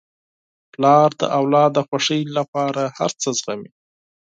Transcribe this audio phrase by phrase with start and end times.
[0.73, 3.69] پلار د اولاد د خوښۍ لپاره هر څه زغمي.